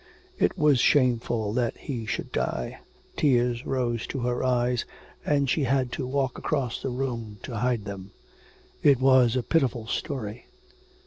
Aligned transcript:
It 0.39 0.57
was 0.57 0.79
shameful 0.79 1.53
that 1.53 1.77
he 1.77 2.07
should 2.07 2.31
die; 2.31 2.79
tears 3.15 3.67
rose 3.67 4.07
to 4.07 4.21
her 4.21 4.43
eyes, 4.43 4.83
and 5.23 5.47
she 5.47 5.65
had 5.65 5.91
to 5.91 6.07
walk 6.07 6.39
across 6.39 6.81
the 6.81 6.89
room 6.89 7.37
to 7.43 7.57
hide 7.57 7.85
them. 7.85 8.09
It 8.81 8.99
was 8.99 9.35
a 9.35 9.43
pitiful 9.43 9.85
story. 9.85 10.47